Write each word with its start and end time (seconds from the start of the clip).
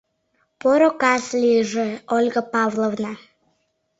—Поро 0.59 0.89
кас 1.01 1.25
лийже, 1.41 1.87
Ольга 2.15 2.41
Павловна. 2.53 3.13